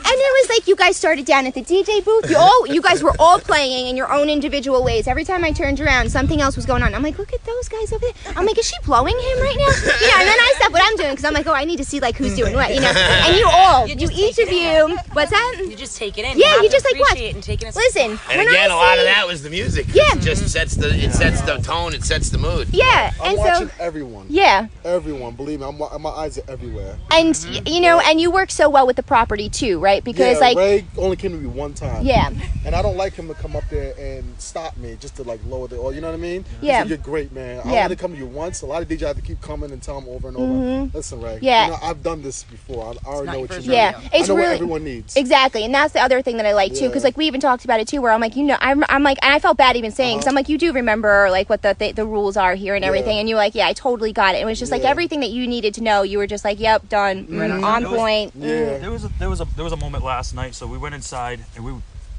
[0.06, 2.30] And it was like you guys started down at the DJ booth.
[2.30, 5.08] You all, you guys were all playing in your own individual ways.
[5.08, 6.94] Every time I turned around, something else was going on.
[6.94, 8.32] I'm like, look at those guys over there.
[8.36, 9.66] I'm like, is she blowing him right now?
[9.66, 11.78] You know, and then I stop what I'm doing because I'm like, oh, I need
[11.78, 12.92] to see like who's doing what, you know.
[12.92, 15.56] And you all, you, each of you, what's that?
[15.68, 16.38] You just take it in.
[16.38, 17.10] Yeah, have you just like watch.
[17.10, 17.74] appreciate it and take it in.
[17.74, 19.86] Listen, And when again, I a lot of say- that was the music.
[19.94, 20.02] Yeah.
[20.12, 21.94] It just sets the it sets the tone.
[21.94, 22.68] It sets the mood.
[22.70, 24.26] Yeah, I'm and watching so everyone.
[24.28, 24.68] yeah.
[24.84, 26.98] Everyone, believe me, I'm, my eyes are everywhere.
[27.10, 30.04] And y- you know, and you work so well with the property too, right?
[30.04, 32.04] Because yeah, like, Ray only came to me one time.
[32.04, 32.30] Yeah.
[32.66, 35.40] And I don't like him to come up there and stop me just to like
[35.46, 35.94] lower the, oil.
[35.94, 36.44] you know what I mean?
[36.60, 36.80] He's Yeah.
[36.80, 37.62] like, you're great, man.
[37.64, 37.84] I Yeah.
[37.84, 38.60] only come to you once.
[38.62, 40.52] A lot of DJs have to keep coming and tell him over and over.
[40.52, 40.94] Mhm.
[40.94, 41.38] Listen, Ray.
[41.40, 41.64] Yeah.
[41.66, 42.84] You know, I've done this before.
[43.04, 43.70] I, I already know what you need.
[43.70, 45.16] yeah, I it's know really what everyone needs.
[45.16, 47.64] Exactly, and that's the other thing that I like too, because like we even talked
[47.64, 49.76] about it too, where I'm like, you know, I'm, I'm like, and I felt bad
[49.76, 50.40] even saying, because I'm uh-huh.
[50.40, 52.88] like, you do remember like what the the, the rules are here and Yeah.
[52.88, 54.38] everything, and you're like, yeah, I totally got it.
[54.38, 56.60] And it was just like everything that you needed to know, you were just like,
[56.60, 57.38] yep, done, mm-hmm.
[57.38, 57.82] Right on, on.
[57.82, 58.38] There was- point.
[58.38, 58.80] Mm.
[58.80, 60.54] There was a, there was a there was a moment last night.
[60.54, 61.72] So we went inside and we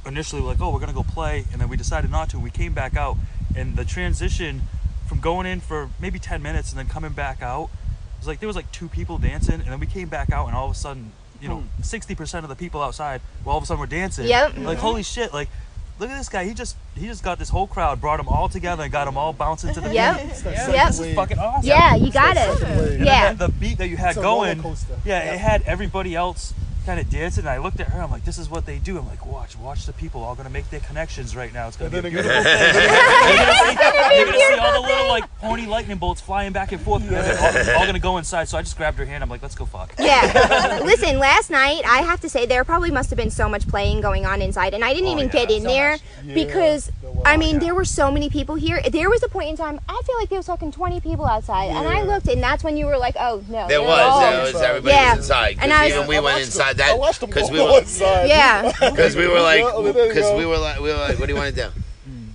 [0.06, 2.40] initially were like, oh, we're gonna go play, and then we decided not to.
[2.40, 3.18] We came back out,
[3.56, 4.64] and the transition
[5.08, 7.70] from going in for maybe ten minutes and then coming back out
[8.18, 10.48] it was like there was like two people dancing, and then we came back out,
[10.48, 11.84] and all of a sudden, you know, hmm.
[11.84, 14.26] sixty percent of the people outside, well, all of a sudden, were dancing.
[14.26, 14.58] Yep.
[14.58, 14.88] Like mm-hmm.
[14.88, 15.50] holy shit, like.
[16.00, 16.44] Look at this guy.
[16.46, 19.18] He just he just got this whole crowd, brought them all together, and got them
[19.18, 20.16] all bouncing to the Yep.
[20.18, 20.44] beat.
[20.46, 20.88] Yep.
[20.88, 21.68] This is fucking awesome.
[21.68, 22.62] Yeah, you got it.
[22.62, 23.34] And Yeah.
[23.34, 24.96] then the, the beat that you had It's going, coaster.
[25.06, 26.54] yeah, it had everybody else
[26.88, 27.42] kind of dancing.
[27.42, 28.02] And I looked at her.
[28.02, 28.98] I'm like, this is what they do.
[28.98, 31.68] I'm like, watch, watch the people all gonna make their connections right now.
[31.68, 32.44] It's gonna be a beautiful thing.
[32.44, 36.72] You're gonna see- You're gonna see all the little like pony lightning bolts flying back
[36.72, 37.02] and forth.
[37.04, 38.48] And they're all, all gonna go inside.
[38.48, 39.22] So I just grabbed her hand.
[39.24, 39.94] I'm like, let's go fuck.
[40.00, 40.80] Yeah.
[40.84, 44.00] Listen, last night I have to say there probably must have been so much playing
[44.02, 45.32] going on inside, and I didn't Oh, even yeah.
[45.34, 46.02] get in So there much.
[46.34, 47.24] because there was.
[47.26, 47.60] I mean Yeah.
[47.60, 48.82] there were so many people here.
[48.90, 51.66] There was a point in time I feel like there was fucking twenty people outside,
[51.66, 54.42] and I looked, and that's when you were like, oh no, There was, all- there
[54.44, 55.10] was everybody yeah.
[55.16, 55.58] was inside.
[55.60, 57.80] and Because I was, even we went inside that watched them because we go were
[57.82, 58.28] inside.
[58.28, 58.72] Yeah.
[58.80, 61.28] because we were like Yeah, there you because we were like we were like what
[61.28, 61.70] do you want to do?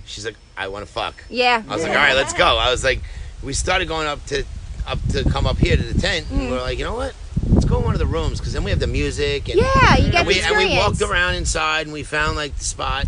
[0.05, 1.15] She's like I want to fuck.
[1.29, 1.63] Yeah.
[1.67, 2.57] I was like all right, let's go.
[2.57, 3.01] I was like
[3.41, 4.43] we started going up to
[4.85, 6.61] up to come up here to the tent and we were mm.
[6.61, 7.13] like you know what?
[7.49, 9.97] Let's go in one of the rooms because then we have the music and Yeah,
[9.97, 13.05] you get and we, and we walked around inside and we found like the spot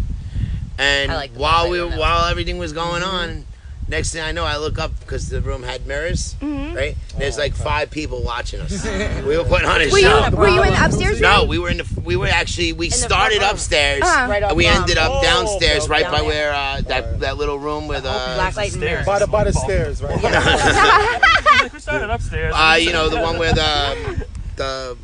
[0.78, 3.16] and like the while we were while everything was going mm-hmm.
[3.16, 3.46] on
[3.88, 6.76] next thing I know I look up because the room had mirrors Mhm.
[6.76, 8.84] right there's like five people watching us
[9.26, 11.22] we were putting on a Were show you were you in the upstairs room?
[11.22, 12.02] no, we were in the.
[12.04, 12.74] We were actually.
[12.74, 14.02] We the started upstairs.
[14.04, 14.28] Uh-huh.
[14.30, 14.82] Right up we front.
[14.82, 16.12] ended up Oh, downstairs, okay, right okay.
[16.12, 19.06] by Down where uh, that that little room with uh, Black light and mirrors.
[19.06, 20.22] By the by the stairs, right?
[20.24, 22.54] Like, we started upstairs.
[22.56, 24.98] uh, you know, the one where the the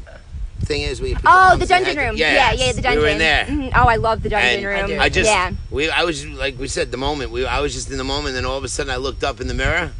[0.72, 2.16] thing is put Oh, the dungeon room.
[2.18, 3.00] Yeah, yeah, the dungeon.
[3.02, 3.46] We were in there.
[3.46, 3.72] Mhm.
[3.76, 5.00] Oh, I love the dungeon And room.
[5.02, 5.52] I just, yeah.
[5.70, 7.32] we, I was like we said, the moment.
[7.32, 9.24] We, I was just in the moment, and then all of a sudden, I looked
[9.24, 9.92] up in the mirror,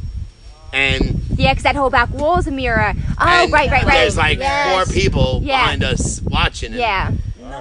[0.72, 2.94] and Yeah, because that whole back wall's a mirror.
[3.20, 3.84] Oh, right, right, right.
[3.86, 4.86] There's like Yes.
[4.86, 5.62] four people Yeah.
[5.64, 6.72] behind us watching.
[6.72, 7.10] and Yeah.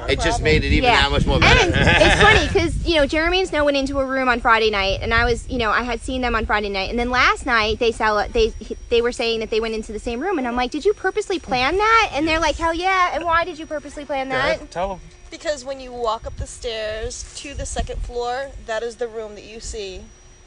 [0.09, 1.01] It just made it even Yeah.
[1.03, 1.73] that much more better.
[1.73, 4.69] And it's funny because you know Jeremy and Snow went into a room on Friday
[4.69, 7.09] night, and I was, you know, I had seen them on Friday night, and then
[7.09, 8.53] last night they sell they
[8.89, 10.93] they were saying that they went into the same room, and I'm like, did you
[10.93, 12.09] purposely plan that?
[12.13, 13.11] And they're like, hell yeah.
[13.13, 14.69] And why did you purposely plan that?
[14.71, 14.99] Tell them.
[15.29, 19.35] Because when you walk up the stairs to the second floor, that is the room
[19.35, 20.01] that you see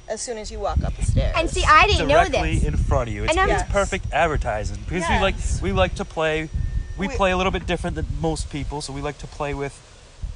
[0.06, 1.32] as soon as you walk up the stairs.
[1.38, 3.24] And see, I didn't know directly in front of you.
[3.24, 3.72] It's, And I'm- it's Yes.
[3.72, 6.50] perfect advertising because we like we like to play.
[6.96, 9.54] We, We- play a little bit different than most people, so we like to play
[9.54, 9.74] with,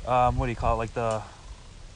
[0.07, 1.23] um, what do you call it, like the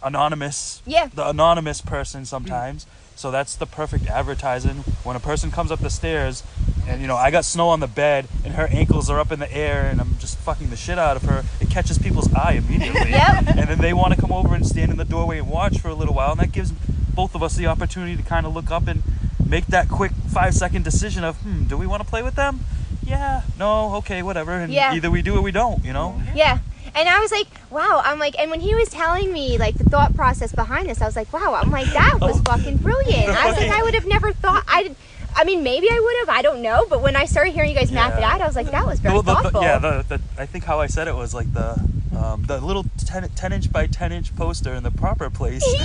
[0.02, 1.08] anonymous, Yeah.
[1.14, 2.86] the anonymous person sometimes.
[3.14, 4.78] So that's the perfect advertising.
[5.04, 6.42] When a person comes up the stairs,
[6.88, 9.38] and you know I got snow on the bed, and her ankles are up in
[9.38, 11.44] the air, and I'm just fucking the shit out of her.
[11.60, 13.10] It catches people's eye immediately.
[13.10, 13.44] Yep.
[13.56, 15.88] And then they want to come over and stand in the doorway and watch for
[15.88, 18.70] a little while, and that gives both of us the opportunity to kind of look
[18.70, 19.02] up and
[19.46, 22.60] make that quick five second decision of, hmm, do we want to play with them?
[23.04, 24.52] Yeah, no, okay, whatever.
[24.52, 24.94] And Yeah.
[24.94, 26.20] either we do or we don't, you know?
[26.34, 26.58] Yeah.
[26.94, 28.02] And I was like, wow.
[28.04, 31.06] I'm like, and when he was telling me like the thought process behind this, I
[31.06, 31.54] was like, wow.
[31.54, 32.42] I'm like, that was Oh.
[32.44, 33.28] fucking brilliant.
[33.30, 34.64] I was like, I would have never thought.
[34.68, 34.96] I did.
[35.34, 36.38] I mean, maybe I would have.
[36.38, 36.84] I don't know.
[36.90, 39.00] But when I started hearing you guys map it out, I was like, that was
[39.00, 41.50] very Well, the- the- yeah, the, the, I think how I said it was like
[41.54, 41.80] the
[42.16, 45.80] um, the little 10, 10 inch by 10 inch poster in the proper place does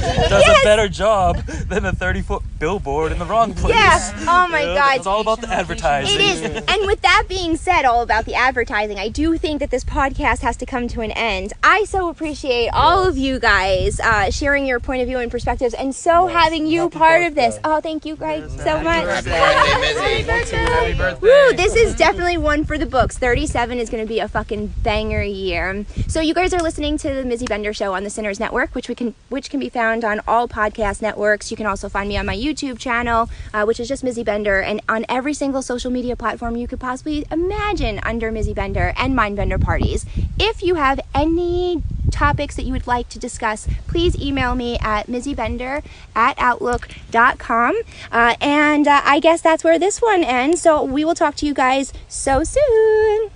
[0.48, 0.62] Yes.
[0.62, 3.76] a better job than the 30 foot billboard in the wrong place.
[3.76, 4.12] Yeah.
[4.22, 4.98] Oh my You know, God.
[4.98, 6.16] It's all about the advertising.
[6.16, 6.42] It is.
[6.68, 10.40] And with that being said, all about the advertising, I do think that this podcast
[10.42, 11.54] has to come to an end.
[11.64, 15.74] I so appreciate all of you guys uh, sharing your point of view and perspectives,
[15.74, 17.60] and so having you part of this.
[17.64, 19.06] Oh, thank you guys so much.
[19.06, 20.52] Happy birthday, Mizzy.
[20.58, 21.20] Happy birthday.
[21.28, 23.18] Woo, this is definitely one for the books.
[23.18, 25.86] 37 is going to be a fucking banger year.
[26.08, 28.74] So So you guys are listening to the Mizzy Bender Show on the Sinners Network,
[28.74, 31.52] which we can which can be found on all podcast networks.
[31.52, 34.60] You can also find me on my YouTube channel, uh, which is just Mizzy Bender,
[34.60, 39.16] and on every single social media platform you could possibly imagine under Mizzy Bender and
[39.16, 40.08] Mindbender parties.
[40.40, 45.06] If you have any topics that you would like to discuss, please email me at
[45.06, 45.84] mizzybender
[46.16, 47.80] at outlook.com.
[48.12, 50.64] Uh, and uh, I guess that's where this one ends.
[50.64, 53.30] So we will talk to you guys so soon.